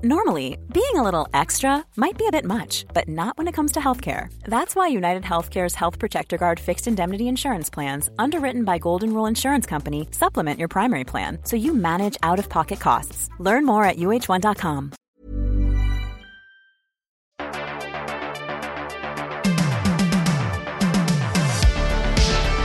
[0.00, 3.72] Normally, being a little extra might be a bit much, but not when it comes
[3.72, 4.32] to healthcare.
[4.44, 9.26] That's why United Healthcare's Health Protector Guard fixed indemnity insurance plans, underwritten by Golden Rule
[9.26, 13.28] Insurance Company, supplement your primary plan so you manage out of pocket costs.
[13.38, 14.92] Learn more at uh1.com.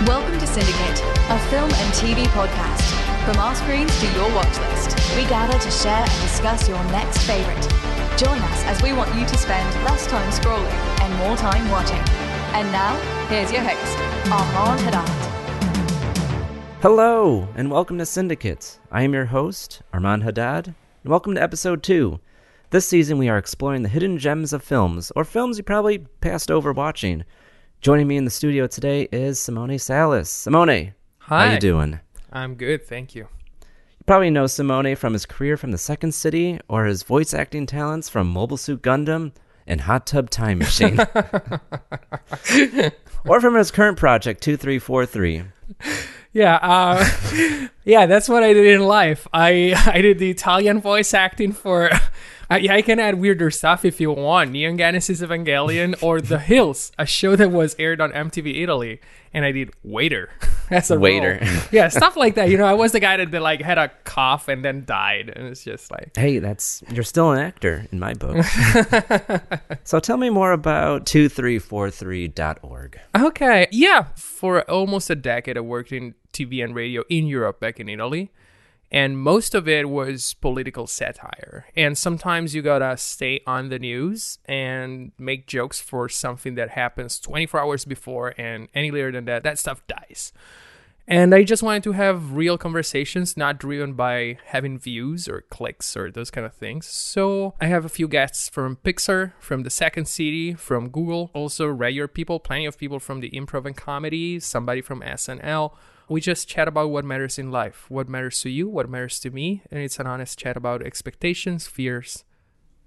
[0.08, 2.81] Welcome to Syndicate, a film and TV podcast.
[3.25, 7.19] From our screens to your watch list, we gather to share and discuss your next
[7.23, 7.61] favorite.
[8.17, 11.99] Join us as we want you to spend less time scrolling and more time watching.
[12.53, 12.95] And now,
[13.27, 13.97] here's your host,
[14.31, 15.09] Armand Haddad.
[16.81, 18.80] Hello, and welcome to Syndicate.
[18.91, 20.75] I am your host, Armand Haddad, and
[21.11, 22.19] welcome to episode 2.
[22.69, 26.52] This season, we are exploring the hidden gems of films, or films you probably passed
[26.52, 27.23] over watching.
[27.81, 30.30] Joining me in the studio today is Simone Salas.
[30.30, 31.47] Simone, Hi.
[31.47, 31.99] how you doing?
[32.31, 33.27] I'm good, thank you.
[34.08, 38.08] Probably know Simone from his career from The Second City, or his voice acting talents
[38.08, 39.33] from Mobile Suit Gundam
[39.67, 40.97] and Hot Tub Time Machine,
[43.25, 45.43] or from his current project 2343.
[46.32, 49.27] Yeah, uh, yeah, that's what I did in life.
[49.33, 51.89] I I did the Italian voice acting for.
[52.49, 54.52] I, I can add weirder stuff if you want.
[54.52, 59.02] Neon Genesis Evangelion or The Hills, a show that was aired on MTV Italy,
[59.37, 60.30] and I did waiter
[60.70, 61.39] That's a Waiter.
[61.42, 61.61] role.
[61.71, 62.49] yeah, stuff like that.
[62.49, 65.31] You know, I was the guy that, that like had a cough and then died,
[65.33, 68.43] and it's just like Hey, that's you're still an actor in my book.
[69.86, 72.99] so tell me more about 2343.org.
[73.17, 73.67] Okay.
[73.71, 74.08] Yeah.
[74.15, 78.31] For almost a decade, I worked in TV and radio in Europe back in Italy.
[78.92, 81.65] And most of it was political satire.
[81.75, 87.20] And sometimes you gotta stay on the news and make jokes for something that happens
[87.20, 90.31] 24 hours before, and any later than that, that stuff dies.
[91.09, 95.95] And I just wanted to have real conversations, not driven by having views or clicks
[95.95, 96.86] or those kind of things.
[96.86, 101.65] So I have a few guests from Pixar, from the Second City, from Google, also
[101.67, 105.71] regular people, plenty of people from the improv and comedy, somebody from SNL.
[106.10, 109.30] We just chat about what matters in life, what matters to you, what matters to
[109.30, 112.23] me, and it's an honest chat about expectations, fears,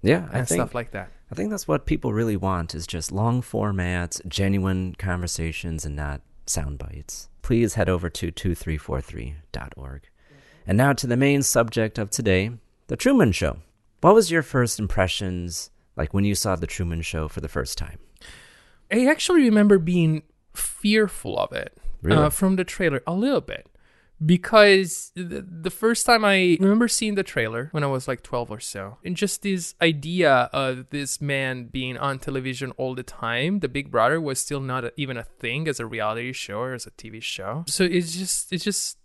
[0.01, 1.11] Yeah, and think stuff like that.
[1.31, 6.21] I think that's what people really want is just long formats, genuine conversations, and not
[6.47, 7.29] sound bites.
[7.43, 10.09] Please head over to 2343.org.
[10.65, 12.51] And now to the main subject of today
[12.87, 13.57] The Truman Show.
[14.01, 17.77] What was your first impressions like when you saw The Truman Show for the first
[17.77, 17.99] time?
[18.91, 22.17] I actually remember being fearful of it Really?
[22.17, 23.67] uh, from the trailer a little bit
[24.23, 28.51] because the, the first time I remember seeing the trailer when I was like 12
[28.51, 33.59] or so, and just this idea of this man being on television all the time,
[33.59, 36.73] the Big Brother was still not a, even a thing as a reality show or
[36.73, 37.63] as a TV show.
[37.67, 38.97] So it's just, it just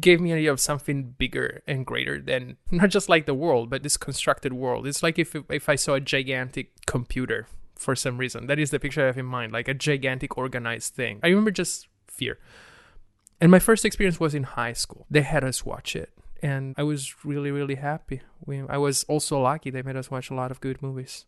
[0.00, 3.70] gave me an idea of something bigger and greater than not just like the world,
[3.70, 4.86] but this constructed world.
[4.86, 8.46] It's like if if I saw a gigantic computer for some reason.
[8.46, 11.18] That is the picture I have in mind, like a gigantic organized thing.
[11.24, 12.38] I remember just fear.
[13.40, 15.06] And my first experience was in high school.
[15.10, 16.10] They had us watch it.
[16.42, 18.20] And I was really, really happy.
[18.44, 19.70] We, I was also lucky.
[19.70, 21.26] They made us watch a lot of good movies.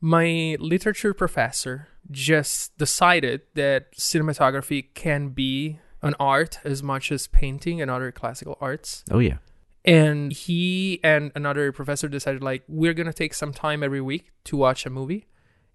[0.00, 7.80] My literature professor just decided that cinematography can be an art as much as painting
[7.82, 9.04] and other classical arts.
[9.10, 9.38] Oh, yeah.
[9.84, 14.30] And he and another professor decided, like, we're going to take some time every week
[14.44, 15.26] to watch a movie.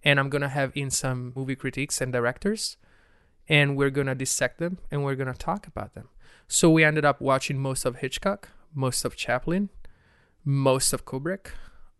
[0.04, 2.78] And I'm going to have in some movie critiques and directors.
[3.50, 6.07] And we're going to dissect them and we're going to talk about them.
[6.48, 9.69] So we ended up watching most of Hitchcock, most of Chaplin,
[10.45, 11.48] most of Kubrick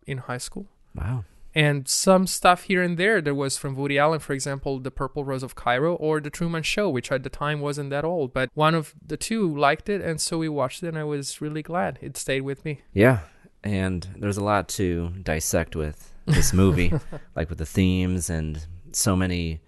[0.06, 0.66] in high school.
[0.94, 1.24] Wow.
[1.54, 3.20] And some stuff here and there.
[3.20, 6.64] There was from Woody Allen, for example, The Purple Rose of Cairo or The Truman
[6.64, 8.32] Show, which at the time wasn't that old.
[8.32, 11.40] But one of the two liked it, and so we watched it, and I was
[11.40, 12.80] really glad it stayed with me.
[12.92, 13.20] Yeah.
[13.62, 16.92] and there's a lot to dissect with this movie,
[17.36, 19.60] like with the themes and so many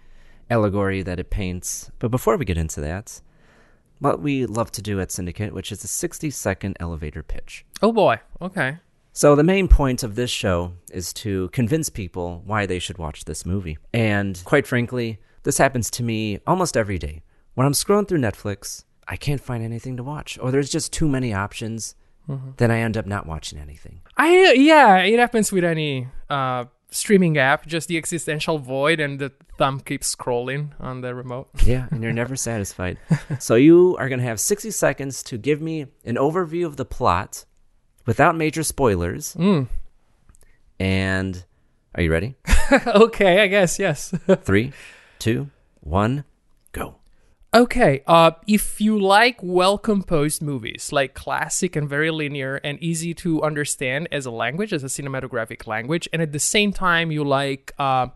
[0.51, 1.91] allegory that it paints.
[1.99, 3.21] But before we get into that,
[3.99, 7.65] what we love to do at Syndicate, which is a 60 second elevator pitch.
[7.83, 8.21] Oh boy.
[8.41, 8.79] Okay.
[9.13, 13.25] So, the main point of this show is to convince people why they should watch
[13.25, 13.79] this movie.
[13.95, 17.23] And quite frankly, this happens to me almost every day.
[17.55, 21.09] When I'm scrolling through Netflix, I can't find anything to watch, or there's just too
[21.09, 21.95] many options,
[22.57, 24.01] then I end up not watching anything.
[24.17, 27.67] I yeah, it happens with any uh, streaming app.
[27.67, 31.49] Just the existential void, and the thumb keeps scrolling on the remote.
[31.65, 32.99] Yeah, and you're never satisfied.
[33.39, 36.85] So, you are going to have 60 seconds to give me an overview of the
[36.85, 37.45] plot
[38.07, 39.35] without major spoilers.
[39.35, 39.69] Mm.
[40.79, 41.45] And
[41.95, 42.37] are you ready?
[42.87, 44.15] okay, I guess yes.
[44.43, 44.73] Three,
[45.19, 45.51] two,
[45.81, 46.25] one.
[47.57, 53.15] Okay, uh, if you like well composed movies, like classic and very linear and easy
[53.15, 57.25] to understand as a language, as a cinematographic language, and at the same time you
[57.25, 58.09] like uh,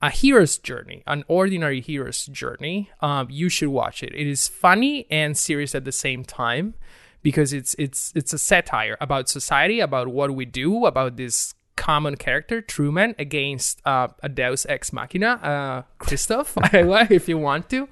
[0.00, 4.14] a hero's journey, an ordinary hero's journey, um, you should watch it.
[4.14, 6.74] It is funny and serious at the same time
[7.20, 12.14] because it's it's it's a satire about society, about what we do, about this common
[12.14, 17.88] character Truman against uh, a Deus ex machina, uh, Christof, if you want to.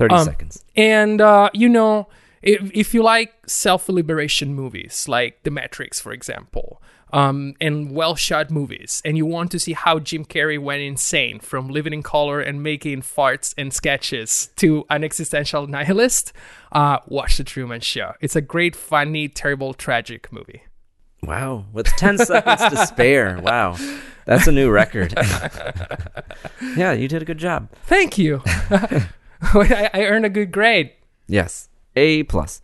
[0.00, 0.64] 30 Um, seconds.
[0.76, 2.08] And uh, you know,
[2.42, 6.80] if, if you like self-liberation movies like The Matrix, for example,
[7.12, 11.68] um, and well-shot movies, and you want to see how Jim Carrey went insane from
[11.68, 16.32] living in color and making farts and sketches to an existential nihilist,
[16.72, 18.12] uh, watch The Truman Show.
[18.20, 20.62] It's a great, funny, terrible, tragic movie.
[21.22, 23.38] Wow, with 10 seconds to spare.
[23.42, 23.76] Wow.
[24.26, 25.12] That's a new record.
[26.76, 27.68] yeah, you did a good job.
[27.86, 28.42] Thank you.
[29.54, 30.92] I, I earned a good grade.
[31.26, 31.68] Yes.
[31.96, 32.60] A plus.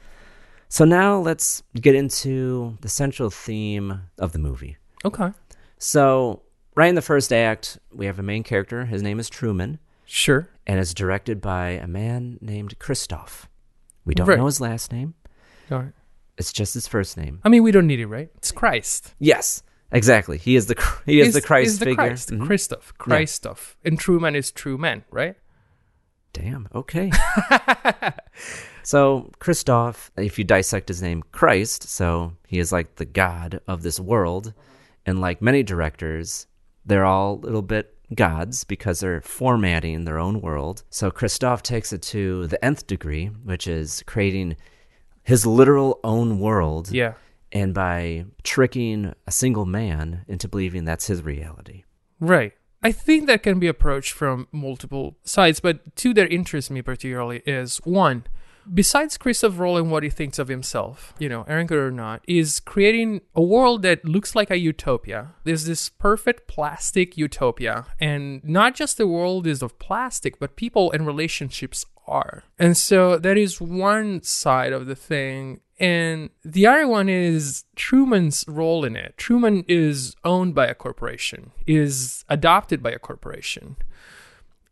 [0.69, 4.77] So now let's get into the central theme of the movie.
[5.05, 5.31] Okay.
[5.79, 6.43] So,
[6.75, 8.87] right in the first act, we have a main character.
[8.87, 10.49] His name is Truman, Sure.
[10.67, 13.45] and it's directed by a man named Christof.
[14.05, 14.39] We don't Right.
[14.39, 15.15] know his last name.
[15.71, 15.93] All right.
[16.39, 17.41] It's just his first name.
[17.45, 18.31] I mean, we don't need it, right?
[18.37, 19.15] It's Christ.
[19.19, 19.63] Yes,
[19.93, 20.39] exactly.
[20.39, 20.75] He is the
[21.07, 21.97] he is He's- the Christ the figure.
[22.09, 22.47] Christ, Mhm.
[22.47, 25.37] Christof, Christof, and Truman is true man, right?
[26.37, 26.69] Damn.
[26.75, 27.11] Okay.
[28.83, 33.83] so Christof, if you dissect his name, Christ, so he is like the god of
[33.83, 34.53] this world,
[35.07, 36.47] and like many directors,
[36.85, 40.83] they're all a little bit gods because they're formatting their own world.
[40.91, 44.57] So Christof takes it to the nth degree, which is creating
[45.23, 46.91] his literal own world.
[46.91, 47.15] Yeah.
[47.51, 51.85] And by tricking a single man into believing that's his reality.
[52.21, 52.53] Right.
[52.83, 57.43] I think that can be approached from multiple sides, but two that interest me particularly
[57.47, 58.25] is one,
[58.73, 63.23] besides Christof Roland, what he thinks of himself, you know, arrogant or not, is creating
[63.35, 65.35] a world that looks like a utopia.
[65.45, 70.93] There's this perfect plastic utopia, and not just the world is of plastic, but people
[70.93, 72.45] and relationships are.
[72.59, 75.61] And so that is one side of the thing.
[75.79, 79.15] And the other one is Truman's role in it.
[79.19, 83.77] Truman is owned by a corporation, is adopted by a corporation.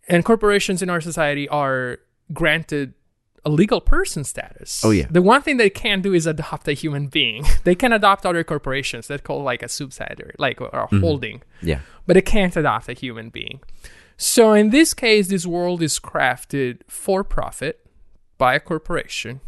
[0.09, 1.99] And corporations in our society are
[2.33, 2.95] granted
[3.45, 4.83] a legal person status.
[4.83, 5.07] Oh, yeah.
[5.11, 7.45] The one thing they can't do is adopt a human being.
[7.65, 11.01] They can adopt other corporations that call like a subsidiary, like or a mm-hmm.
[11.01, 11.81] holding Yeah.
[12.07, 13.61] but it can't adopt a human being.
[14.17, 17.87] So in this case, this world is crafted for profit
[18.39, 19.41] by a corporation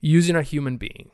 [0.00, 1.10] using a human being.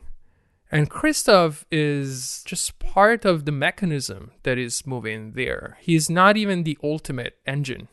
[0.71, 5.78] And Christof is just part of the mechanism that is moving there.
[5.81, 7.88] He's not even the ultimate engine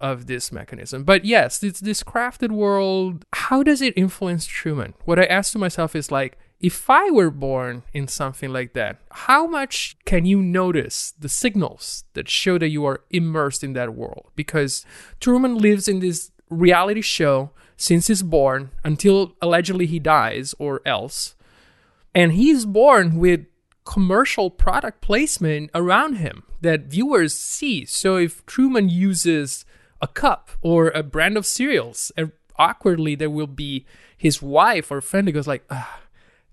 [0.00, 1.04] of this mechanism.
[1.04, 3.24] But yes, it's this crafted world.
[3.32, 4.94] How does it influence Truman?
[5.04, 9.00] What I ask to myself is like, if I were born in something like that,
[9.10, 13.94] how much can you notice the signals that show that you are immersed in that
[13.94, 14.30] world?
[14.36, 14.86] Because
[15.20, 21.34] Truman lives in this reality show since he's born until allegedly he dies or else.
[22.14, 23.46] And he's born with
[23.84, 27.84] commercial product placement around him that viewers see.
[27.84, 29.64] So if Truman uses
[30.00, 32.10] a cup or a brand of cereals,
[32.58, 36.00] awkwardly there will be his wife or friend who goes like, ah,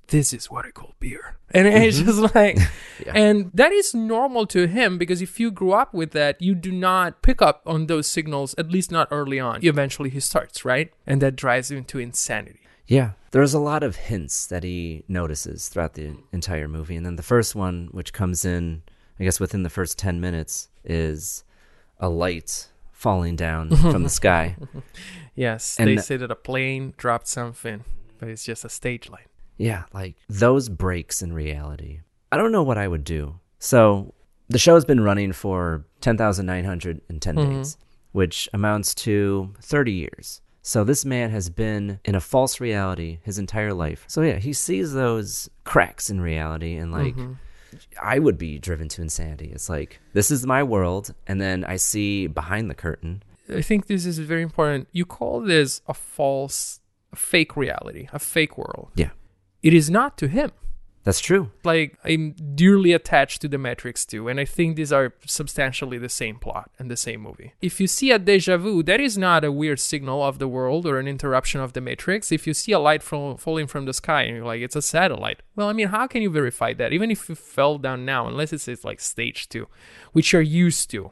[0.08, 1.38] this is what I call beer.
[1.52, 2.08] And it's mm-hmm.
[2.08, 2.58] just like,
[3.14, 6.72] and that is normal to him because if you grew up with that, you do
[6.72, 9.60] not pick up on those signals, at least not early on.
[9.64, 10.92] Eventually he starts, right?
[11.06, 12.60] And that drives him to insanity.
[12.88, 16.96] Yeah, there's a lot of hints that he notices throughout the entire movie.
[16.96, 18.84] And then the first one, which comes in,
[19.20, 21.44] I guess, within the first 10 minutes, is
[22.00, 24.56] a light falling down from the sky.
[25.36, 27.84] Yes, And they th- say that a plane dropped something,
[28.20, 29.26] but it's just a stage light.
[29.58, 32.02] Yeah, like those breaks in reality.
[32.32, 33.40] I don't know what I would do.
[33.60, 34.14] So
[34.50, 37.50] the show's been running for 10,910 Mhm.
[37.50, 37.78] days,
[38.12, 40.42] which amounts to 30 years.
[40.62, 44.06] So this man has been in a false reality his entire life.
[44.08, 47.38] So yeah, he sees those cracks in reality and like Mhm.
[48.02, 49.52] I would be driven to insanity.
[49.52, 53.24] It's like this is my world and then I see behind the curtain.
[53.50, 54.88] I think this is very important.
[54.92, 56.80] You call this a false,
[57.12, 58.92] a fake reality, a fake world.
[58.96, 59.10] Yeah.
[59.64, 60.52] It is not to him.
[61.04, 61.52] That's true.
[61.66, 66.08] Like I'm dearly attached to the Matrix too, and I think these are substantially the
[66.08, 67.54] same plot and the same movie.
[67.62, 70.86] If you see a deja vu, that is not a weird signal of the world
[70.86, 72.32] or an interruption of the Matrix.
[72.32, 74.82] If you see a light from, falling from the sky and you're like, it's a
[74.82, 75.42] satellite.
[75.58, 76.94] Well, I mean, how can you verify that?
[76.94, 79.68] Even if it fell down now, unless it's, it's like stage two,
[80.14, 81.12] which you're used to.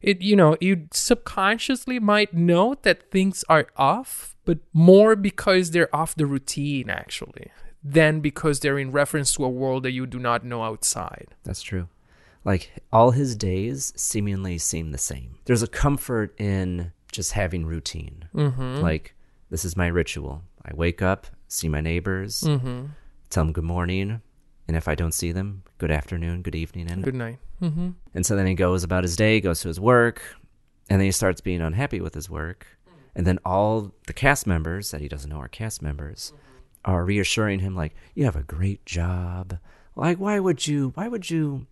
[0.00, 5.94] It you know, you subconsciously might know that things are off, but more because they're
[5.94, 7.50] off the routine actually
[7.84, 11.28] than because they're in reference to a world that you do not know outside.
[11.44, 11.88] That's true.
[12.44, 15.36] Like all his days seemingly seem the same.
[15.44, 18.24] There's a comfort in just having routine.
[18.34, 18.80] Mhm.
[18.80, 19.14] Like
[19.50, 20.42] this is my ritual.
[20.64, 22.90] I wake up, see my neighbors, Mhm.
[23.30, 24.22] tell them good morning,
[24.68, 27.38] and if I don't see them, good afternoon, good evening, and Good night.
[27.60, 27.90] Mm-hmm.
[28.14, 30.22] And so then he goes about his day, goes to his work,
[30.88, 32.66] and then he starts being unhappy with his work.
[33.14, 36.32] And then all the cast members that he doesn't know are cast members
[36.84, 39.58] are reassuring him like, "You have a great job.
[39.96, 41.66] Like why would you why would you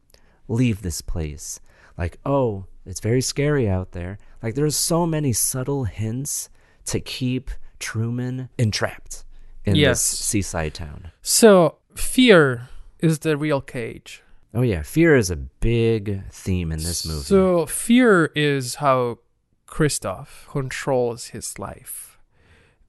[0.49, 1.61] leave this place?
[1.99, 6.49] Like, oh, it's very scary out there." Like there's so many subtle hints
[6.87, 9.25] to keep Truman entrapped
[9.65, 10.11] in Yes.
[10.11, 11.11] this seaside town.
[11.23, 14.23] So fear is the real cage.
[14.53, 17.23] Oh yeah, fear is a big theme in this movie.
[17.25, 19.19] So fear is how
[19.67, 22.19] Christof controls his life.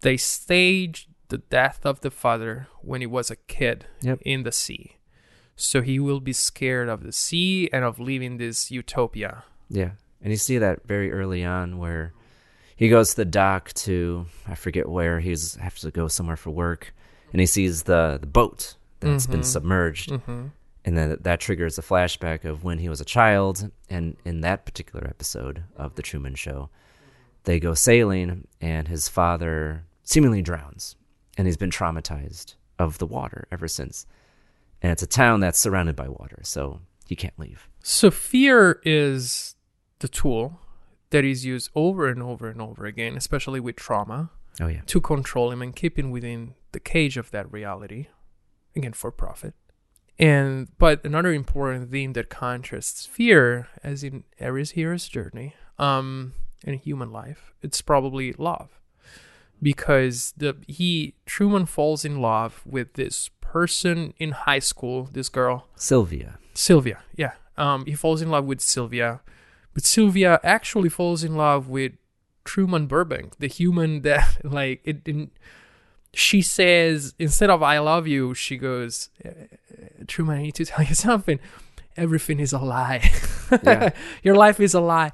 [0.02, 4.20] They staged the death of the father when he was a kid Yep.
[4.24, 4.98] in the sea.
[5.56, 9.44] So he will be scared of the sea and of leaving this utopia.
[9.70, 9.92] Yeah.
[10.22, 12.14] And you see that very early on where
[12.76, 16.52] he goes to the dock to I forget where he's has to go somewhere for
[16.52, 16.94] work
[17.32, 19.46] and he sees the, the boat that's been Mhm.
[19.46, 20.10] submerged.
[20.12, 20.52] Mhm.
[20.84, 24.66] And then that triggers a flashback of when he was a child and in that
[24.66, 26.70] particular episode of the Truman Show,
[27.44, 30.96] they go sailing and his father seemingly drowns
[31.38, 34.06] and he's been traumatized of the water ever since.
[34.82, 37.68] And it's a town that's surrounded by water, so he can't leave.
[37.84, 39.56] So fear is
[40.00, 40.60] the tool
[41.12, 44.82] that is used over and over and over again, especially with trauma, Oh yeah.
[44.88, 48.08] to control him and keep him within the cage of that reality,
[48.76, 49.54] again for profit.
[50.20, 56.34] And but another important theme that contrasts fear, as in Aries Hero's journey, um,
[56.64, 58.80] in human life, it's probably love,
[59.62, 65.68] because the he Truman falls in love with this person in high school, this girl
[65.76, 66.38] Sylvia.
[66.54, 67.34] Sylvia, yeah.
[67.58, 69.22] Um, he falls in love with Sylvia,
[69.74, 71.94] but Sylvia actually falls in love with
[72.44, 75.32] Truman Burbank, the human that like it didn't.
[76.14, 79.30] She says instead of "I love you," she goes, "Uh,
[80.08, 81.40] "Truman, I need to tell you something.
[81.98, 83.12] Everything is a lie.
[83.64, 83.90] Yeah.
[84.24, 85.12] Your life is a lie."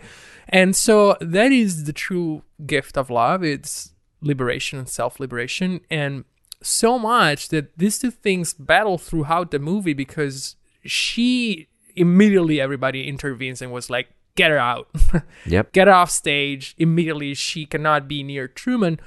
[0.49, 3.43] And so that is the true gift of love.
[3.43, 6.25] It's liberation and self-liberation, and
[6.61, 13.61] so much that these two things battle throughout the movie because she immediately everybody intervenes
[13.61, 14.87] and was like get her out.
[15.45, 15.71] Yep.
[15.71, 16.75] get her off stage.
[16.77, 18.99] Immediately she cannot be near truman.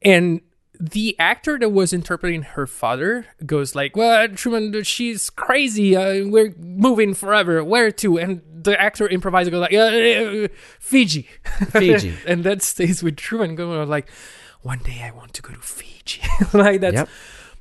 [0.00, 0.40] And
[0.80, 5.96] the actor that was interpreting her father goes like well truman she's crazy.
[5.96, 7.62] Uh, we're moving forever.
[7.64, 8.18] Where to?
[8.18, 11.28] And the actor improviser goes like uh, uh, fiji.
[11.70, 12.14] Fiji.
[12.26, 14.08] and that stays with truman going like
[14.62, 17.08] one day i want to go to fiji like that's Yep.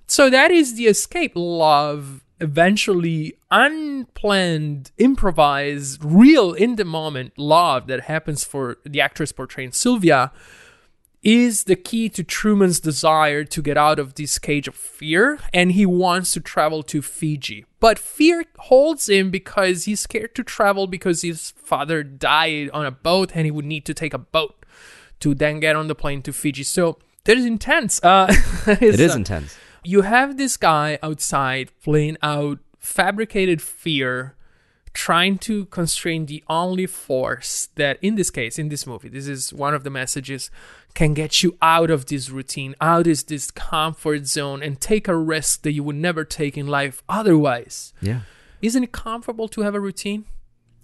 [0.08, 8.01] so that is the escape love, eventually unplanned, improvised, real in the moment love that
[8.01, 10.31] happens for the actress portraying Sylvia
[11.24, 15.74] is the key to Truman's desire to get out of this cage of fear and
[15.74, 17.65] he wants to travel to Fiji.
[17.79, 22.91] But fear holds him because he's scared to travel because his father died on a
[22.91, 24.61] boat and he would need to take a boat
[25.22, 26.63] to then get on the plane to Fiji.
[26.63, 28.04] So that is intense.
[28.04, 28.28] Uh,
[28.68, 29.58] It is uh, intense.
[29.84, 34.36] you have this guy outside playing out fabricated fear
[34.94, 39.54] trying to constrain the only force that in this case in this movie this is
[39.54, 40.51] one of the messages
[40.94, 45.16] can get you out of this routine out of this comfort zone and take a
[45.16, 48.22] risk that you would never take in life otherwise Yeah.
[48.62, 50.25] isn't it comfortable to have a routine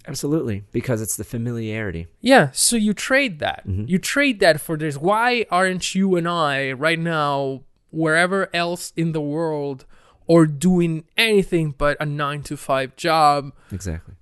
[0.08, 0.64] Absolutely.
[0.72, 2.06] Because it's the familiarity.
[2.20, 3.66] Yeah, so you trade that.
[3.66, 3.88] Mhm.
[3.88, 4.96] You trade that for this.
[4.96, 9.84] Why aren't you and I right now, wherever else in the world,
[10.26, 14.14] or doing anything but a nine to five job Exactly.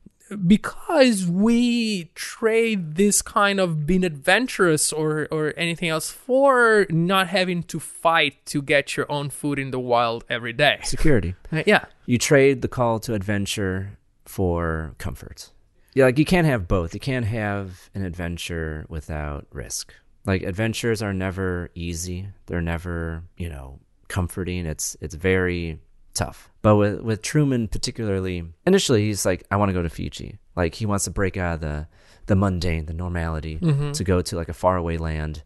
[0.47, 7.63] because we trade this kind of being adventurous or or anything else for not having
[7.65, 10.79] to fight to get your own food in the wild every day.
[10.85, 11.35] Security.
[11.67, 11.85] Yeah.
[12.07, 15.51] You trade the call to adventure for comfort.
[15.97, 16.93] Yeah, like you can't have both.
[16.93, 19.95] You can't have an adventure without risk.
[20.27, 22.29] Like adventures are never easy.
[22.45, 24.67] They're never, you know, comforting.
[24.67, 25.81] It's it's very
[26.13, 26.51] tough.
[26.61, 30.37] But with with Truman particularly, initially he's like, I want to go to Fiji.
[30.55, 31.89] Like he wants to break out of the
[32.27, 33.93] the mundane, the normality, mm-hmm.
[33.93, 35.45] to go to like a faraway land,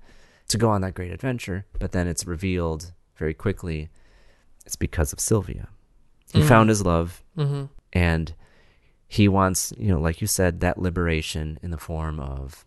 [0.48, 1.64] to go on that great adventure.
[1.78, 3.88] But then it's revealed very quickly,
[4.66, 5.68] it's because of Sylvia.
[6.32, 6.48] He mm-hmm.
[6.48, 7.66] found his love, mm-hmm.
[7.92, 8.34] and
[9.10, 12.64] he wants, you know, like you said, that liberation in the form of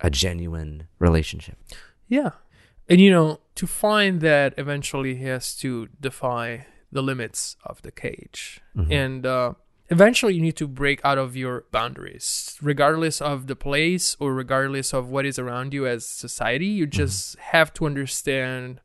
[0.00, 1.56] a genuine relationship.
[2.08, 2.30] Yeah.
[2.88, 7.92] And you know, to find that eventually he has to defy the limits of the
[7.92, 8.60] cage.
[8.90, 9.52] And uh,
[9.90, 14.92] eventually you need to break out of your boundaries, regardless of the place or regardless
[14.92, 16.66] of what is around you as society.
[16.66, 18.80] You just have to understand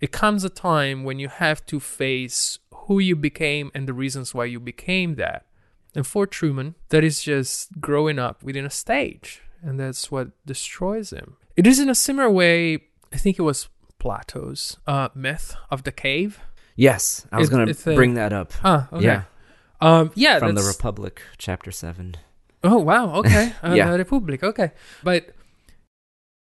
[0.00, 4.32] it comes a time when you have to face who you became and the reasons
[4.34, 5.45] why you became that.
[5.96, 9.40] And for Truman, that is just growing up within a stage.
[9.62, 11.36] And that's what destroys him.
[11.56, 15.92] It is in a similar way, I think it was Plato's uh, myth of the
[15.92, 16.38] cave.
[16.76, 18.52] Yes, I was going to bring that up.
[18.62, 19.04] Ah, okay.
[19.04, 19.22] Yeah,
[19.80, 22.16] Um, yeah, from the Republic, chapter seven.
[22.62, 23.54] Oh wow, okay.
[23.62, 23.90] Uh, Yeah.
[23.90, 24.72] the Republic, okay.
[25.02, 25.30] But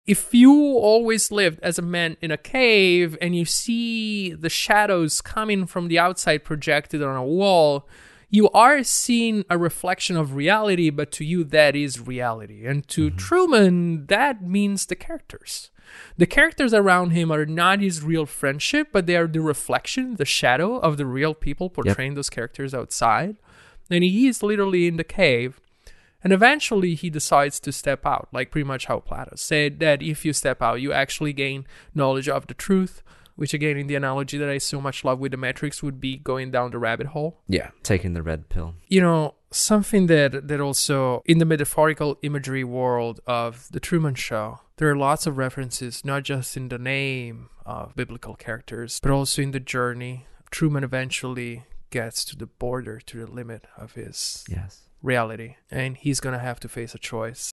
[0.04, 5.20] if you always lived as a man in a cave and you see the shadows
[5.20, 7.86] coming from the outside projected on a wall,
[8.30, 12.66] you are seeing a reflection of reality, but to you that is reality.
[12.66, 13.16] And to mm-hmm.
[13.16, 15.70] Truman, that means the characters.
[16.18, 20.26] The characters around him are not his real friendship, but they are the reflection, the
[20.26, 23.36] shadow of the real people portraying those characters outside.
[23.90, 25.60] And he is literally in the cave.
[26.22, 30.24] And eventually he decides to step out, like pretty much how Plato said that if
[30.24, 33.02] you step out, you actually gain knowledge of the truth,
[33.38, 36.16] which again, in the analogy that I so much love with the Matrix, would be
[36.16, 37.40] going down the rabbit hole.
[37.46, 38.74] Yeah, taking the red pill.
[38.88, 44.58] You know, something that, that also, in the metaphorical imagery world of the Truman Show,
[44.78, 49.40] there are lots of references, not just in the name of biblical characters, but also
[49.40, 50.26] in the journey.
[50.50, 54.82] Truman eventually gets to the border, to the limit of his Yes.
[55.00, 57.52] reality and he's gonna have to face a choice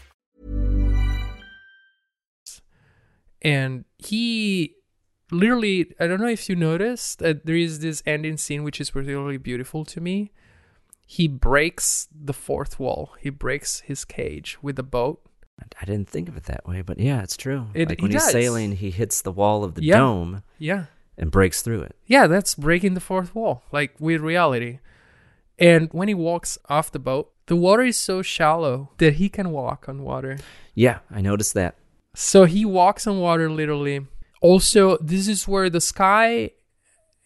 [3.41, 4.75] And he
[5.31, 8.89] literally i don't know if you noticed that there is this ending scene which is
[8.91, 10.31] particularly beautiful to me
[11.05, 15.21] he breaks the fourth wall he breaks his cage with a boat
[15.79, 17.67] I didn't think of it that way, but yeah, it's true.
[17.75, 18.31] It- like he when he's does.
[18.31, 19.97] sailing, he hits the wall of the Yeah.
[19.99, 20.85] dome yeah
[21.19, 21.95] and breaks through it.
[22.07, 24.79] yeah that's breaking the fourth wall like with reality
[25.59, 29.51] and when he walks off the boat the water is so shallow that he can
[29.51, 30.39] walk on water
[30.73, 31.75] Yeah, I noticed that.
[32.13, 34.05] So he walks on water literally.
[34.41, 36.51] Also, this is where the sky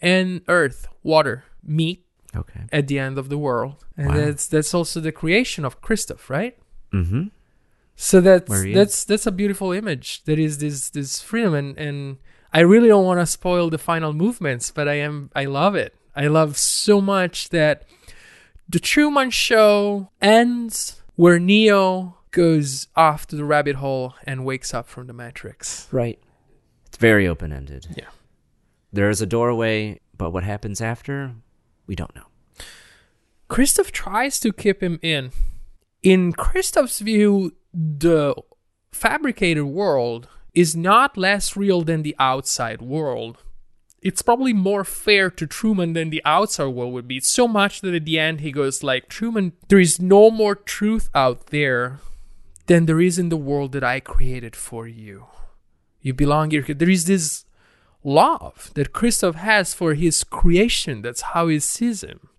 [0.02, 2.62] and earth, water, meet Okay.
[2.72, 3.86] at the end of the world.
[3.98, 4.14] And Wow.
[4.16, 6.58] that's that's also the creation of Christof, right?
[6.94, 7.28] Mm-hmm.
[7.96, 8.76] So that's is.
[8.76, 10.24] that's that's a beautiful image.
[10.26, 12.18] That is this this freedom and, and
[12.54, 15.96] I really don't want to spoil the final movements, but I am I love it.
[16.16, 17.84] I love so much that
[18.68, 24.88] the Truman Show ends where Neo goes off to the rabbit hole and wakes up
[24.88, 25.88] from the Matrix.
[25.92, 26.20] Right.
[26.86, 27.88] It's very open ended.
[27.96, 28.10] Yeah.
[28.92, 31.34] There is a doorway, but what happens after,
[31.88, 32.28] we don't know.
[33.50, 35.32] Christof tries to keep him in.
[36.04, 38.36] In Christof's view, the
[38.92, 43.38] fabricated world is not less real than the outside world.
[44.06, 47.20] it's probably more fair to Truman than the outside world would be.
[47.20, 51.10] So much that at the end he goes like, Truman, there is no more truth
[51.16, 52.00] out there
[52.68, 55.28] than there is in the world that I created for you.
[56.02, 56.62] You belong here.
[56.64, 57.46] There is this
[58.04, 61.02] love that Christof has for his creation.
[61.02, 62.30] That's how he sees him.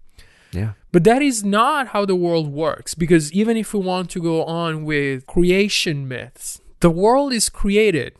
[0.52, 0.72] Yeah.
[0.92, 4.44] But that is not how the world works because even if we want to go
[4.44, 8.14] on with creation myths, the world is created,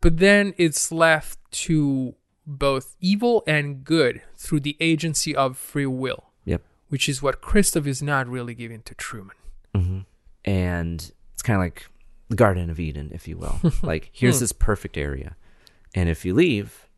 [0.00, 2.14] but then it's left to
[2.46, 6.62] both evil and good through the agency of free will, Yep.
[6.88, 9.36] which is what Christof is not really giving to Truman.
[9.74, 9.98] hmm
[10.44, 11.12] And
[11.46, 11.86] kind of like
[12.28, 13.60] the Garden of Eden, if you will.
[13.82, 14.42] like here's hmm.
[14.44, 15.36] this perfect area,
[15.94, 16.88] and if you leave,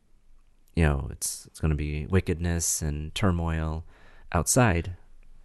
[0.75, 3.85] you know it's it's going to be wickedness and turmoil
[4.33, 4.95] outside.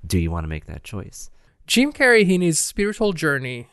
[0.04, 1.30] Do you want to make that choice?
[1.66, 3.68] Jim Carrey in his spiritual journey,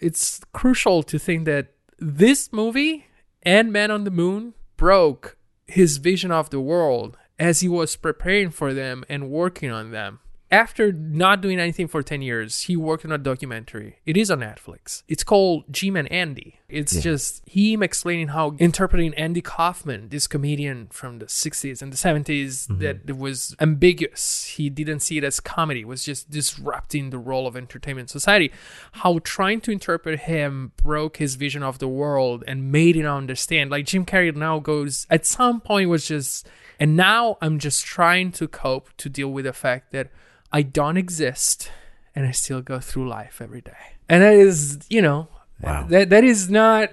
[0.00, 3.06] it's crucial to think that this movie
[3.42, 8.50] and Man on the Moon broke his vision of the world as he was preparing
[8.50, 10.20] for them and working on them.
[10.54, 13.98] After not doing anything for 10 years, he worked on a documentary.
[14.06, 15.02] It is on Netflix.
[15.08, 16.60] It's called Jim and Andy.
[16.68, 17.00] It's Yeah.
[17.00, 22.68] just him explaining how interpreting Andy Kaufman, this comedian from the 60s and the 70s,
[22.68, 22.80] mm-hmm.
[22.82, 24.44] that it was ambiguous.
[24.56, 28.52] He didn't see it as comedy, it was just disrupting the role of entertainment society.
[28.92, 33.72] How trying to interpret him broke his vision of the world and made him understand.
[33.72, 36.46] Like Jim Carrey now goes, at some point, was just,
[36.78, 40.12] and now I'm just trying to cope to deal with the fact that
[40.54, 41.72] I don't exist
[42.14, 43.96] and I still go through life every day.
[44.08, 45.26] And that is, you know,
[45.60, 45.86] Wow.
[45.88, 46.90] that that is not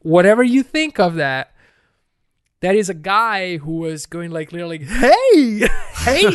[0.00, 1.52] whatever you think of that.
[2.60, 5.68] That is a guy who was going like literally, hey,
[6.06, 6.22] hey,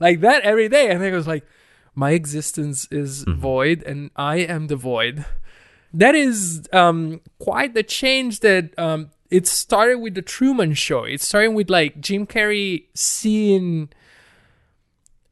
[0.00, 0.90] like that every day.
[0.90, 1.46] And it was like,
[1.94, 5.24] my existence is void and I am the void.
[5.92, 11.04] That is um, quite the change that um, it started with the Truman Show.
[11.04, 13.90] It started with like Jim Carrey seeing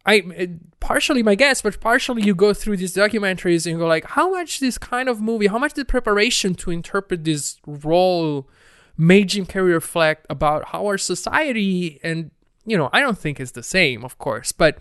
[0.05, 4.31] I partially my guess, but partially you go through these documentaries and go like, how
[4.33, 8.49] much this kind of movie, how much the preparation to interpret this role
[8.97, 12.31] made Jim Carrey reflect about how our society and
[12.67, 14.79] you know I don't think it's the same, of course, but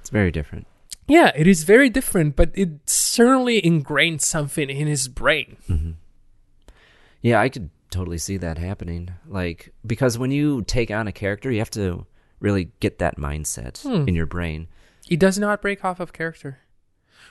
[0.00, 0.66] It's very different.
[1.06, 5.56] yeah, it is very different, but it certainly ingrained something in his brain.
[5.68, 5.90] Mm-hmm.
[7.22, 9.10] Yeah, I could totally see that happening.
[9.26, 12.06] Like because when you take on a character, you have to
[12.40, 14.68] really get that mindset in your brain.
[15.06, 16.58] He does not break off of character.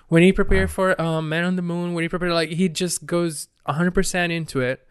[0.08, 3.06] When he prepared for um, Man on the Moon, when he prepared, like he just
[3.06, 4.88] goes 100% into it,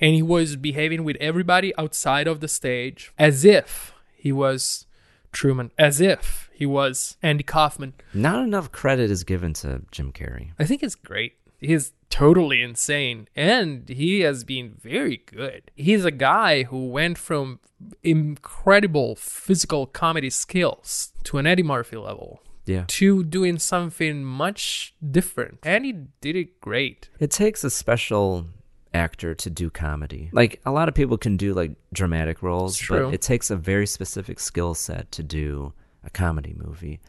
[0.00, 4.86] and he was behaving with everybody outside of the stage as if he was
[5.32, 7.94] Truman, as if he was Andy Kaufman.
[8.14, 10.50] Not enough credit is given to Jim Carrey.
[10.58, 11.34] I think it's great.
[11.58, 15.70] He's totally insane and he has been very good.
[15.76, 17.60] He's a guy who went from
[18.02, 22.84] incredible physical comedy skills to an Eddie Murphy level Yeah.
[22.88, 25.58] to doing something much different.
[25.62, 27.08] And he did it great.
[27.18, 28.46] It takes a special
[28.94, 30.30] actor to do comedy.
[30.32, 33.86] Like a lot of people can do like dramatic roles, but it takes a very
[33.86, 35.72] specific skill set to do
[36.04, 37.00] a comedy movie.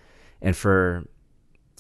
[0.42, 1.06] And for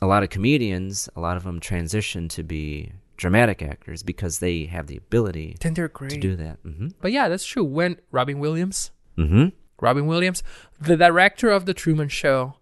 [0.02, 4.64] a lot of comedians, a lot of them transition to be dramatic actors because they
[4.66, 6.12] have the ability Then they're great.
[6.12, 6.58] to do that.
[6.64, 7.64] hmm But yeah, that's true.
[7.66, 9.48] When Robin Williams, hmm
[9.82, 10.44] Robin Williams,
[10.80, 12.56] the director of the Truman Show,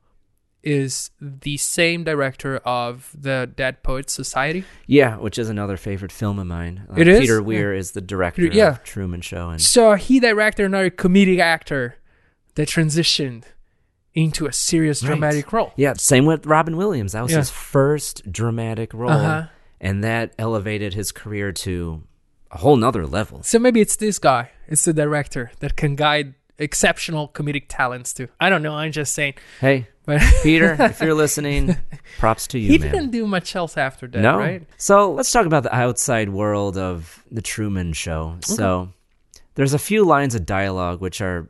[0.63, 4.65] is the same director of the Dead Poets Society.
[4.85, 6.85] Yeah, which is another favorite film of mine.
[6.89, 7.19] Uh, It is?
[7.21, 8.69] Peter Weir is the director Yeah.
[8.71, 11.95] of Truman Show, and So he directed another comedic actor
[12.55, 13.43] that transitioned
[14.17, 15.09] into a serious Right.
[15.09, 15.71] dramatic role.
[15.75, 17.11] Yeah, same with Robin Williams.
[17.13, 17.37] That was Yeah.
[17.37, 19.43] his first dramatic role, Uh-huh.
[19.79, 22.01] and that elevated his career to
[22.51, 23.43] a whole nother level.
[23.43, 28.27] So maybe it's this guy, it's the director that can guide exceptional comedic talents too.
[28.39, 28.73] I don't know.
[28.73, 29.35] I'm just saying.
[29.61, 31.75] Hey, But Peter, if you're listening,
[32.17, 32.91] props to you, he man.
[32.91, 34.63] didn't do much else after that, no, right?
[34.77, 38.37] So let's talk about the outside world of the Truman Show.
[38.41, 38.93] So
[39.55, 41.49] there's a few lines of dialogue which are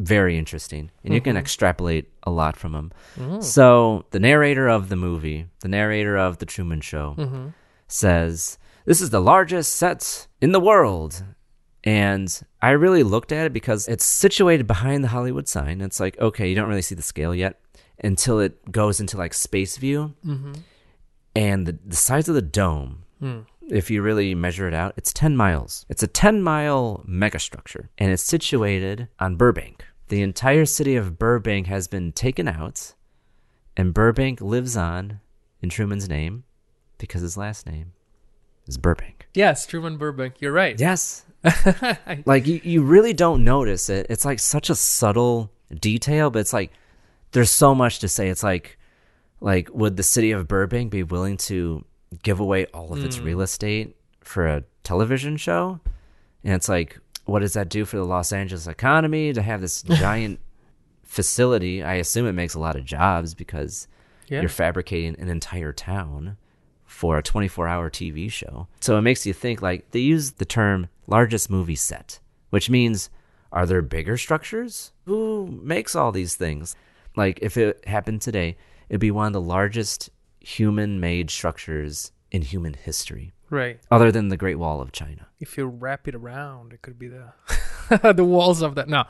[0.00, 1.40] very interesting, and you can Mm-hmm.
[1.40, 2.92] extrapolate a lot from them.
[3.18, 3.42] Mm.
[3.42, 7.48] So the narrator of the movie, the narrator of the Truman Show, Mm-hmm.
[7.88, 11.22] says, "This is the largest set in the world."
[11.82, 12.28] And
[12.60, 15.80] I really looked at it because it's situated behind the Hollywood sign.
[15.80, 17.58] It's like, okay, you don't really see the scale yet
[18.04, 20.12] until it goes into like space view.
[21.34, 23.04] And the, the size of the dome,
[23.68, 25.86] if you really measure it out, it's 10 miles.
[25.88, 29.84] It's a 10 mile megastructure and it's situated on Burbank.
[30.10, 32.94] The entire city of Burbank has been taken out,
[33.76, 35.20] and Burbank lives on
[35.62, 36.42] in Truman's name
[36.98, 37.92] because his last name
[38.66, 39.28] is Burbank.
[39.34, 40.40] Yes, Truman Burbank.
[40.40, 40.78] You're right.
[40.78, 41.24] Yes.
[42.26, 44.06] like you, you really don't notice it.
[44.10, 46.72] It's like such a subtle detail, but it's like
[47.30, 48.28] there's so much to say.
[48.28, 48.78] It's like
[49.40, 51.84] like would the city of Burbank be willing to
[52.24, 53.24] give away all of its Hmm.
[53.26, 55.78] real estate for a television show?
[56.42, 56.98] And it's like
[57.30, 60.40] what does that do for the Los Angeles economy to have this giant
[61.04, 61.82] facility?
[61.82, 63.88] I assume it makes a lot of jobs because
[64.28, 64.40] Yeah.
[64.40, 66.36] you're fabricating an entire town
[66.86, 68.66] for a 24 hour TV show.
[68.80, 73.10] So it makes you think like they use the term largest movie set, which means
[73.52, 74.92] are there bigger structures?
[75.06, 76.76] Who makes all these things?
[77.16, 78.56] Like if it happened today,
[78.88, 83.80] it'd be one of the largest human made structures in human history, Right.
[83.90, 85.26] other than the Great Wall of China.
[85.40, 87.32] If you wrap it around, it could be the
[88.14, 88.88] the walls of that.
[88.88, 89.04] No.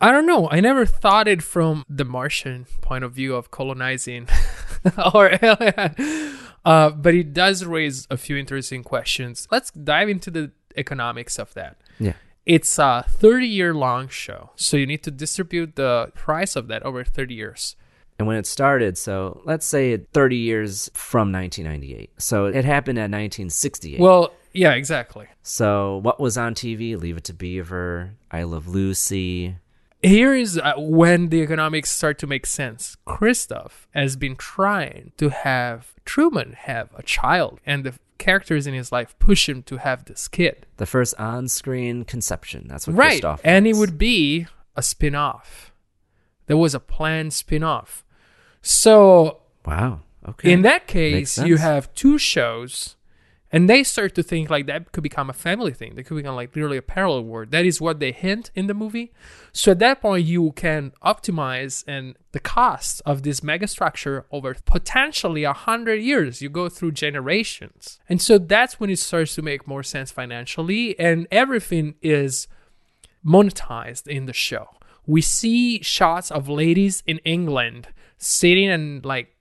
[0.00, 0.48] I don't know.
[0.50, 4.28] I never thought it from the Martian point of view of colonizing
[5.14, 6.38] or alien.
[6.64, 9.48] Uh, but it does raise a few interesting questions.
[9.50, 11.78] Let's dive into the economics of that.
[11.98, 12.12] Yeah.
[12.46, 14.50] It's a 30 year long show.
[14.54, 17.76] So you need to distribute the price of that over 30 years.
[18.18, 22.10] And when it started, so let's say 30 years from 1998.
[22.18, 24.00] So it happened at 1968.
[24.00, 25.28] Well, yeah, exactly.
[25.42, 27.00] So what was on TV?
[27.00, 29.56] Leave It to Beaver, I Love Lucy.
[30.02, 32.96] Here is uh, when the economics start to make sense.
[33.06, 38.92] Christof has been trying to have Truman have a child, and the characters in his
[38.92, 40.66] life push him to have this kid.
[40.76, 42.66] The first on-screen conception.
[42.68, 43.22] That's what right.
[43.22, 45.72] Christof And it would be a spin off.
[46.46, 48.04] There was a planned spin off.
[48.68, 50.02] So, Wow.
[50.28, 50.52] Okay.
[50.52, 52.96] in that case, you have two shows,
[53.50, 55.94] and they start to think like that could become a family thing.
[55.94, 57.50] They could become like literally a parallel world.
[57.50, 59.10] That is what they hint in the movie.
[59.54, 65.44] So at that point, you can optimize and the cost of this megastructure over potentially
[65.44, 66.42] a hundred years.
[66.42, 70.98] You go through generations, and so that's when it starts to make more sense financially,
[71.00, 72.48] and everything is
[73.24, 74.68] monetized in the show.
[75.08, 79.34] We see shots of ladies in England sitting and like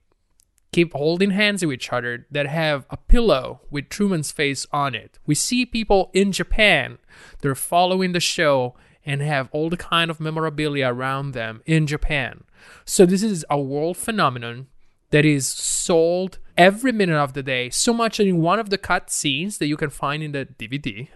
[0.71, 5.19] keep holding hands with each other that have a pillow with Truman's face on it.
[5.25, 6.99] We see people in Japan,
[7.41, 8.75] they're following the show
[9.05, 12.45] and have all the kind of memorabilia around them in Japan.
[12.85, 14.67] So this is a world phenomenon
[15.09, 17.69] that is sold every minute of the day.
[17.69, 21.09] So much in one of the cut scenes that you can find in the DVD,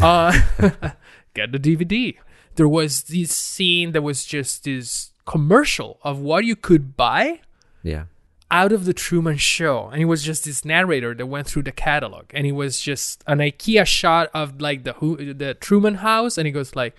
[0.00, 0.32] uh,
[1.34, 2.16] get the DVD.
[2.56, 7.40] There was this scene that was just this commercial of what you could buy
[7.82, 8.04] yeah.
[8.50, 11.72] out of the Truman Show, and it was just this narrator that went through the
[11.72, 16.38] catalog, and it was just an IKEA shot of like the who, the Truman House,
[16.38, 16.96] and he goes like,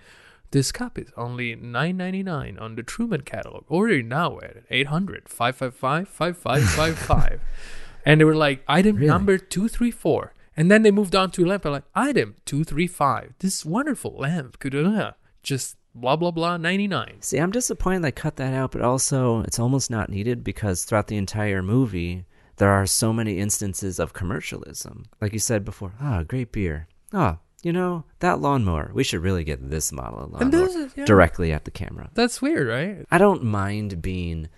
[0.51, 3.63] "This cup is only nine ninety nine on the Truman catalog.
[3.67, 7.39] Order now at 800-555-5555."
[8.05, 9.07] and they were like, "Item Really?
[9.07, 10.33] number two three four.
[10.59, 13.33] And then they moved on to a lamp, like item two three five.
[13.39, 14.73] This wonderful lamp could
[15.47, 17.17] just blah blah blah ninety nine.
[17.21, 21.07] See, I'm disappointed they cut that out, but also it's almost not needed because throughout
[21.07, 22.25] the entire movie,
[22.57, 25.05] there are so many instances of commercialism.
[25.21, 26.87] Like you said before, ah, great beer.
[27.13, 28.91] Ah, you know, that lawnmower.
[28.93, 31.05] We should really get this model of lawnmower is- yeah.
[31.05, 32.09] directly at the camera.
[32.13, 33.05] That's weird, right?
[33.09, 34.49] I don't mind being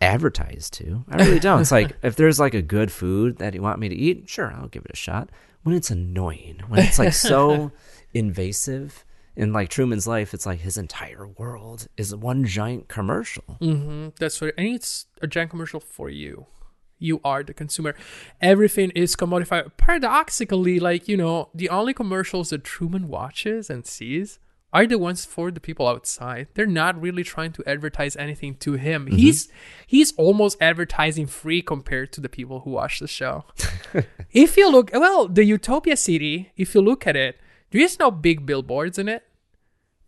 [0.00, 1.04] advertised to.
[1.08, 1.60] I really don't.
[1.60, 4.52] It's like if there's like a good food that you want me to eat, sure,
[4.52, 5.30] I'll give it a shot.
[5.64, 7.70] When it's annoying, when it's like so
[8.14, 9.04] invasive
[9.36, 13.44] in like Truman's life, it's like his entire world is one giant commercial.
[13.60, 14.08] Mm-hmm.
[14.18, 16.46] That's what, and it's a giant commercial for you.
[16.98, 17.96] You are the consumer.
[18.40, 19.76] Everything is commodified.
[19.76, 24.38] Paradoxically, like you know, the only commercials that Truman watches and sees
[24.72, 26.46] are the ones for the people outside.
[26.54, 29.06] They're not really trying to advertise anything to him.
[29.06, 29.48] He's
[29.86, 33.44] he's almost advertising free compared to the people who watch the show.
[34.30, 37.38] if you look, well, the Utopia City, if you look at it,
[37.72, 39.24] there is no big billboards in it.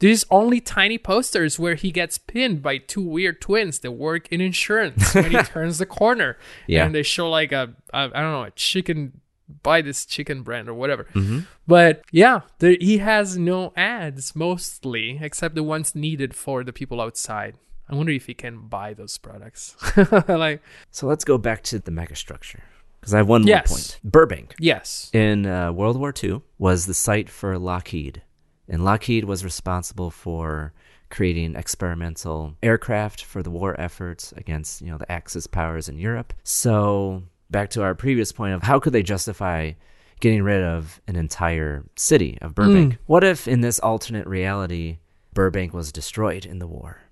[0.00, 4.40] There's only tiny posters where he gets pinned by two weird twins that work in
[4.40, 6.36] insurance when he turns the corner.
[6.66, 6.84] Yeah.
[6.84, 9.20] And they show like a, a I don't know, a chicken,
[9.62, 11.04] buy this chicken brand or whatever.
[11.14, 11.40] Mm-hmm.
[11.66, 17.00] But yeah, there, he has no ads mostly, except the ones needed for the people
[17.00, 17.54] outside.
[17.88, 19.76] I wonder if he can buy those products.
[20.28, 22.60] like, So let's go back to the megastructure
[23.04, 23.68] because I have one Yes.
[23.70, 24.00] more point.
[24.02, 25.10] Burbank yes.
[25.12, 28.22] in uh, World War II was the site for Lockheed,
[28.66, 30.72] and Lockheed was responsible for
[31.10, 36.32] creating experimental aircraft for the war efforts against you know the Axis powers in Europe.
[36.42, 39.72] So back to our previous point of how could they justify
[40.20, 42.96] getting rid of an entire city of Burbank?
[43.06, 44.98] What if in this alternate reality
[45.34, 47.02] Burbank was destroyed in the war?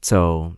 [0.00, 0.54] So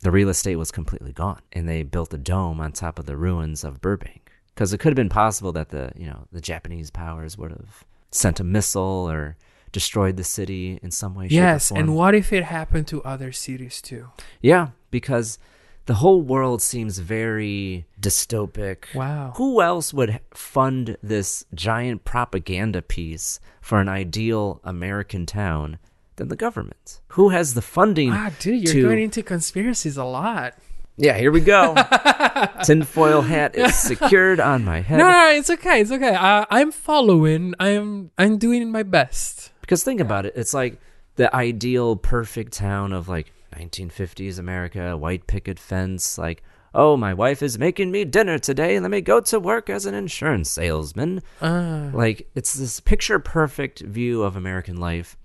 [0.00, 3.16] the real estate was completely gone and they built a dome on top of the
[3.16, 6.90] ruins of Burbank because it could have been possible that the you know the Japanese
[6.90, 9.36] powers would have sent a missile or
[9.72, 11.26] destroyed the city in some way.
[11.28, 14.08] Yes, and what if it happened to other cities too?
[14.40, 15.38] Yeah, because
[15.86, 18.94] the whole world seems very dystopic.
[18.94, 19.32] Wow.
[19.36, 25.78] Who else would fund this giant propaganda piece for an ideal American town
[26.18, 27.00] than the government?
[27.08, 28.12] Who has the funding?
[28.12, 30.54] Ah, dude, you're to- going into conspiracies a lot.
[31.00, 31.76] Yeah, here we go.
[32.64, 34.98] Tinfoil hat is secured on my head.
[34.98, 35.80] No, no, it's okay.
[35.80, 36.14] It's okay.
[36.14, 37.54] I, I'm following.
[37.60, 39.52] I'm I'm doing my best.
[39.60, 40.80] Because think about it, it's like
[41.14, 46.42] the ideal perfect town of like 1950s America, white picket fence, like,
[46.74, 49.94] oh, my wife is making me dinner today, let me go to work as an
[49.94, 51.22] insurance salesman.
[51.40, 51.90] Ah.
[51.92, 55.16] Like, it's this picture perfect view of American life.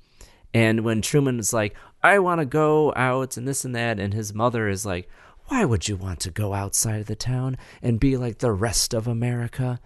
[0.53, 4.13] And when Truman is like, I want to go out and this and that, and
[4.13, 5.09] his mother is like,
[5.47, 8.93] why would you want to go outside of the town and be like the rest
[8.93, 9.79] of America?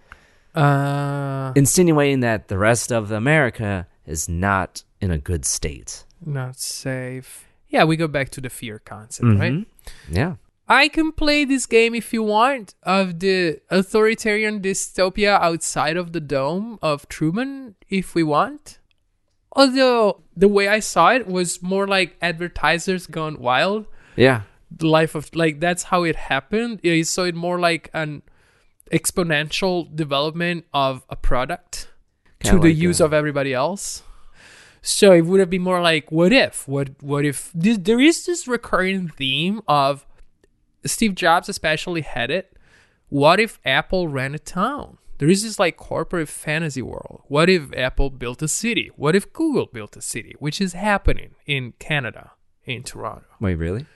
[0.54, 6.04] Uh, Insinuating that the rest of America is not in a good state.
[6.24, 7.46] not safe.
[7.68, 9.38] Yeah, we go back to the fear concept, Mhm.
[9.38, 9.66] right?
[10.10, 10.34] Yeah.
[10.68, 16.20] I can play this game if you want of the authoritarian dystopia outside of the
[16.20, 18.78] dome of Truman if we want.
[19.52, 23.86] Although the way I saw it was more like advertisers gone wild.
[24.16, 24.42] Yeah.
[24.70, 26.80] The life of like that's how it happened.
[26.82, 28.22] You saw it more like an
[28.92, 31.88] exponential development of a product
[32.40, 34.02] Kinda to the use of everybody else.
[34.80, 36.68] So it would have been more like, what if?
[36.68, 40.06] What what if this, there is this recurring theme of
[40.84, 42.56] Steve Jobs especially had it.
[43.08, 44.98] What if Apple ran a town?
[45.18, 47.22] There is this like corporate fantasy world.
[47.26, 48.90] What if Apple built a city?
[48.96, 50.34] What if Google built a city?
[50.38, 52.32] Which is happening in Canada,
[52.64, 53.26] in Toronto.
[53.40, 53.86] Wait, really?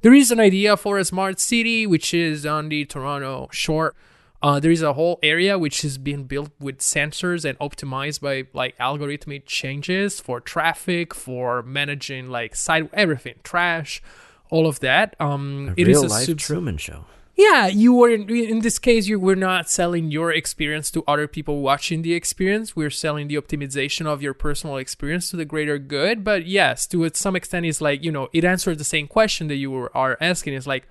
[0.00, 3.94] There is an idea for a smart city, which is on the Toronto shore.
[4.42, 8.44] Uh, there is a whole area which is being built with sensors and optimized by
[8.52, 14.02] like algorithmic changes for traffic, for managing like site everything, trash,
[14.50, 15.16] all of that.
[15.18, 17.06] Um, A it is real a life subs- Truman Show.
[17.36, 19.08] Yeah, you were in, this case.
[19.08, 22.76] You were not selling your experience to other people watching the experience.
[22.76, 26.22] We're selling the optimization of your personal experience to the greater good.
[26.22, 29.56] But yes, to some extent, it's like you know, it answers the same question that
[29.56, 30.54] you are asking.
[30.54, 30.86] It's like,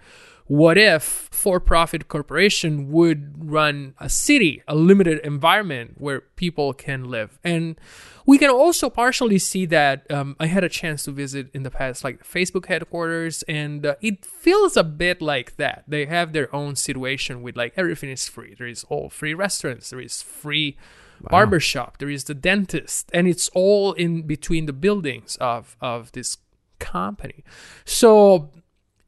[0.48, 7.40] what if for-profit corporation would run a city, a limited environment where people can live?
[7.44, 7.80] And
[8.26, 10.10] we can also partially see that.
[10.12, 13.96] Um, I had a chance to visit in the past, like Facebook headquarters, and uh,
[14.02, 15.84] it feels a bit like that.
[15.88, 18.56] They have their own situation with like everything is free.
[18.58, 19.90] There is all free restaurants.
[19.90, 20.78] There is free
[21.22, 22.00] barbershop.
[22.00, 26.38] There is the dentist, and it's all in between the buildings of of this
[26.80, 27.44] company.
[27.86, 28.52] So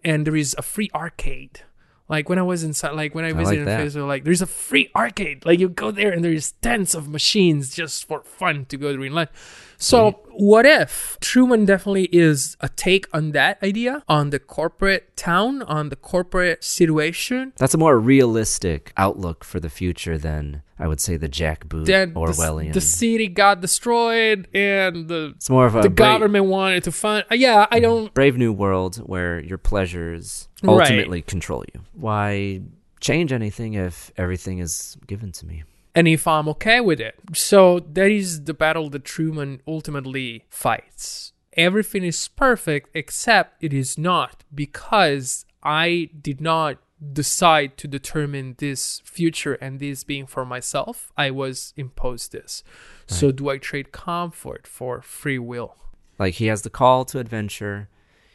[0.05, 1.61] and there is a free arcade.
[2.07, 3.87] Like when I was inside, like when I I visited like in.
[3.87, 5.43] Facebook, like there's a free arcade.
[5.43, 8.97] Like you go there and there's tons of machines just for fun to go to
[8.97, 9.31] during lunch.
[9.77, 15.61] So what if Truman definitely is a take on that idea, on the corporate town,
[15.63, 17.53] on the corporate situation?
[17.57, 21.85] That's a more realistic outlook for the future than I would say the Jack Boot
[21.85, 22.73] Then the, Orwellian.
[22.73, 26.91] the city got destroyed and the it's more of a the brave, government wanted to
[26.91, 27.25] fund.
[27.31, 28.13] Uh, yeah, I don't.
[28.13, 30.81] brave new world where your pleasures Right.
[30.81, 31.81] ultimately control you.
[31.93, 32.61] Why
[32.99, 35.63] change anything if everything is given to me?
[35.95, 37.15] And if I'm okay with it.
[37.33, 41.31] So that is the battle that Truman ultimately fights.
[41.53, 46.77] Everything is perfect except it is not because I did not
[47.13, 51.11] decide to determine this future and this being for myself.
[51.17, 52.63] I was imposed this.
[53.07, 55.75] So do I trade comfort for free will?
[56.19, 57.89] Like he has the call to adventure,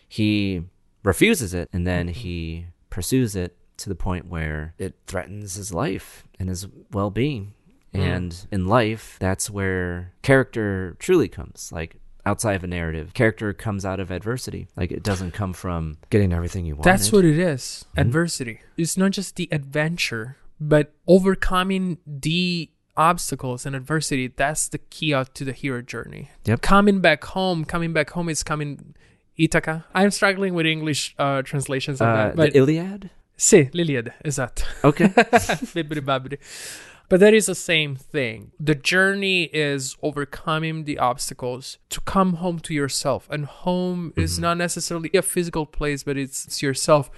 [0.09, 0.63] he
[1.03, 6.25] refuses it, and then he pursues it to the point where it threatens his life
[6.39, 7.55] and his well being.
[7.93, 11.71] And in life, that's where character truly comes.
[11.73, 14.69] Like outside of a narrative, character comes out of adversity.
[14.77, 16.85] Like it doesn't come from getting everything you want.
[16.85, 17.85] That's what it is.
[17.97, 18.61] Adversity.
[18.77, 24.29] It's not just the adventure, but overcoming the obstacles and adversity.
[24.29, 26.31] That's the key out to the hero journey.
[26.45, 26.61] Yep.
[26.63, 28.95] Coming back home, coming back home is coming
[29.37, 29.85] Ithaca.
[29.95, 32.37] I'm struggling with English uh, translations of Uh, that.
[32.37, 33.11] But the Iliad?
[33.41, 34.65] Sì, l'Iliade, esatto.
[34.83, 35.09] Okay.
[35.73, 36.39] Bibbidi bobbidi.
[37.09, 38.53] But that is the same thing.
[38.61, 43.27] The journey is overcoming the obstacles to come home to yourself.
[43.31, 44.43] And home is mm-hmm.
[44.43, 47.11] not necessarily a physical place, but it's, it's yourself.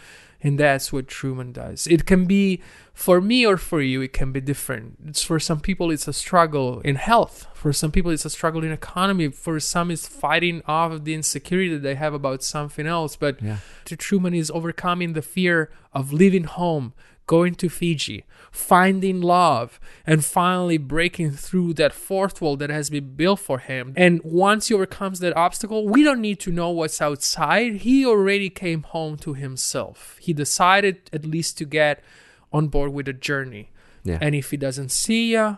[0.44, 1.86] And that's what Truman does.
[1.86, 2.60] It can be
[2.92, 4.98] for me or for you, it can be different.
[5.06, 7.46] It's for some people, it's a struggle in health.
[7.54, 9.28] For some people, it's a struggle in economy.
[9.28, 13.14] For some, it's fighting off the insecurity that they have about something else.
[13.16, 13.58] But Yeah.
[13.84, 16.92] to Truman is overcoming the fear of leaving home,
[17.32, 23.14] going to Fiji, finding love, and finally breaking through that fourth wall that has been
[23.14, 23.94] built for him.
[23.96, 27.76] And once he overcomes that obstacle, we don't need to know what's outside.
[27.88, 30.18] He already came home to himself.
[30.20, 32.04] He decided at least to get
[32.52, 33.70] on board with the journey.
[34.04, 34.18] Yeah.
[34.20, 35.56] And if he doesn't see ya,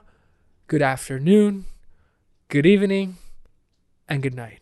[0.68, 1.64] good afternoon,
[2.50, 3.16] good evening,
[4.08, 4.60] and good night.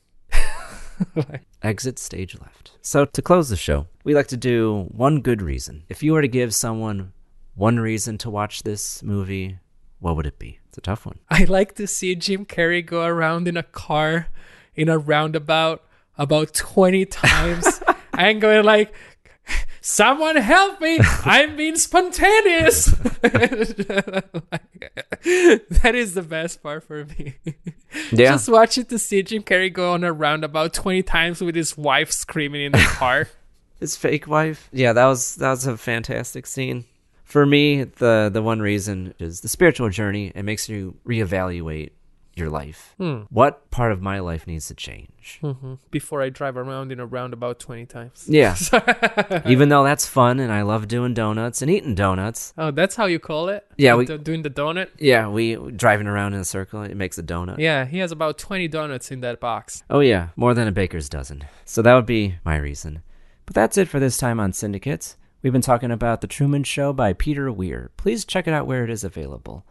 [1.62, 2.72] Exit stage left.
[2.82, 5.84] So, to close the show, we like to do one good reason.
[5.88, 7.12] If you were to give someone
[7.54, 9.58] one reason to watch this movie,
[10.00, 10.58] what would it be?
[10.68, 11.18] It's a tough one.
[11.30, 14.28] I like to see Jim Carrey go around in a car
[14.74, 15.84] in a roundabout
[16.16, 17.82] about 20 times
[18.18, 18.92] and going like,
[19.84, 21.00] Someone help me!
[21.24, 22.84] I'm being spontaneous.
[23.20, 24.22] that
[25.94, 27.34] is the best part for me.
[28.12, 28.30] Yeah.
[28.30, 31.76] Just watch it to see Jim Carrey go on a roundabout 20 times with his
[31.76, 33.28] wife screaming in the car.
[33.80, 34.68] His fake wife.
[34.72, 36.84] Yeah, that was that was a fantastic scene.
[37.24, 40.30] For me, the the one reason is the spiritual journey.
[40.32, 41.90] It makes you reevaluate
[42.34, 42.94] your life.
[42.98, 43.22] Hmm.
[43.30, 45.38] What part of my life needs to change?
[45.42, 45.74] Mm-hmm.
[45.90, 48.24] Before I drive around in a roundabout 20 times.
[48.28, 48.56] Yeah.
[49.46, 52.52] Even though that's fun and I love doing donuts and eating donuts.
[52.56, 53.66] Oh, that's how you call it?
[53.76, 54.88] Yeah, we- doing the donut?
[54.98, 57.58] Yeah, we driving around in a circle, it makes a donut.
[57.58, 59.82] Yeah, he has about 20 donuts in that box.
[59.90, 61.44] Oh, yeah, more than a baker's dozen.
[61.64, 63.02] So that would be my reason.
[63.46, 65.16] But that's it for this time on Cinedicates.
[65.42, 67.90] We've been talking about The Truman Show by Peter Weir.
[67.96, 69.66] Please check it out where it is available.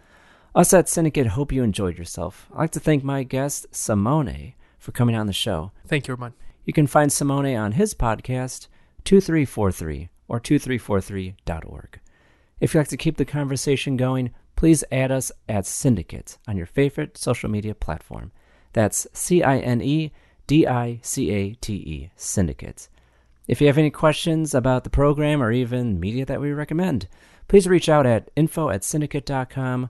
[0.54, 2.50] Us at Cinedicate hope you enjoyed yourself.
[2.52, 5.72] I'd like to thank my guest, Simone, for coming on the show.
[5.88, 6.34] Thank you, Armand.
[6.66, 8.68] You can find Simone on his podcast,
[9.06, 12.00] 2343 or 2343.org.
[12.60, 16.66] If you'd like to keep the conversation going, please add us at Cinedicate on your
[16.66, 18.34] favorite social media platform.
[18.74, 20.12] That's C I N E
[20.48, 22.90] D I C A T E, Cinedicate.
[23.48, 27.08] If you have any questions about the program or even media that we recommend,
[27.48, 29.90] please reach out at info at cinedicate.com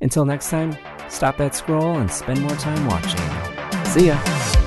[0.00, 0.76] Until next time,
[1.08, 3.84] stop that scroll and spend more time watching.
[3.86, 4.57] See ya!